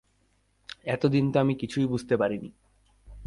এতদিন 0.85 1.31
তো 1.31 1.39
আমি 1.39 1.55
কিছুই 1.55 1.85
বুঝতে 1.85 2.17
পারি 2.17 2.37
নি। 2.37 2.49